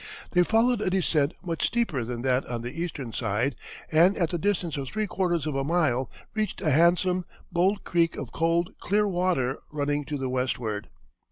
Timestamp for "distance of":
4.39-4.87